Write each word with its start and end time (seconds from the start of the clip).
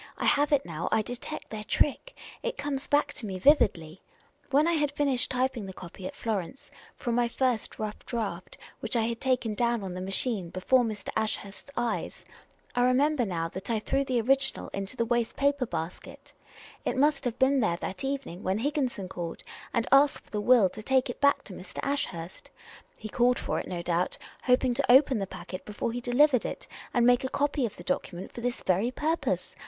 I 0.17 0.25
have 0.25 0.51
it 0.51 0.63
all 0.65 0.73
now! 0.73 0.89
I 0.91 1.03
detect 1.03 1.51
their 1.51 1.63
trick! 1.63 2.15
It 2.41 2.57
conies 2.57 2.87
back 2.89 3.13
to 3.13 3.25
me 3.27 3.37
vividly! 3.37 4.01
When 4.49 4.67
I 4.67 4.71
had 4.71 4.91
finished 4.91 5.29
typing 5.29 5.67
the 5.67 5.73
copy 5.73 6.07
at 6.07 6.15
Florence 6.15 6.71
from 6.95 7.13
my 7.13 7.27
first 7.27 7.77
rough 7.77 8.03
draft, 8.07 8.57
which 8.79 8.95
I 8.95 9.03
had 9.03 9.21
taken 9.21 9.53
down 9.53 9.83
on 9.83 9.93
the 9.93 10.01
machiue 10.01 10.51
before 10.51 10.83
Mr. 10.83 11.09
Ashurst's 11.15 11.69
eyes, 11.77 12.25
I 12.73 12.81
remember 12.81 13.27
now 13.27 13.47
that 13.49 13.69
I 13.69 13.77
The 13.77 13.91
Unprofessional 13.91 14.03
Detective 14.03 14.07
325 14.07 14.07
threw 14.07 14.07
the 14.07 14.21
original 14.25 14.69
into 14.73 14.97
the 14.97 15.05
waste 15.05 15.35
paper 15.35 15.65
basket. 15.67 16.33
It 16.83 16.97
must 16.97 17.23
have 17.25 17.37
been 17.37 17.59
there 17.59 17.77
that 17.77 18.03
evening 18.03 18.41
when 18.41 18.57
Higginson 18.57 19.07
called 19.07 19.43
and 19.71 19.85
asked 19.91 20.23
for 20.23 20.31
the 20.31 20.41
will 20.41 20.67
to 20.69 20.81
take 20.81 21.11
it 21.11 21.21
back 21.21 21.43
to 21.43 21.53
Mr. 21.53 21.77
Ashurst. 21.83 22.49
He 22.97 23.07
called 23.07 23.37
for 23.37 23.59
it, 23.59 23.67
no 23.67 23.83
doubt, 23.83 24.17
hoping 24.45 24.73
to 24.73 24.91
open 24.91 25.19
the 25.19 25.27
packet 25.27 25.63
before 25.63 25.91
he 25.91 26.01
delivered 26.01 26.43
it 26.43 26.65
and 26.91 27.05
make 27.05 27.23
a 27.23 27.29
copy 27.29 27.67
of 27.67 27.75
the 27.77 27.83
document 27.83 28.31
for 28.31 28.41
this 28.41 28.63
very 28.63 28.89
purpose. 28.89 29.53